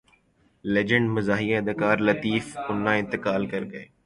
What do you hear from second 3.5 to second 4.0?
کر گئے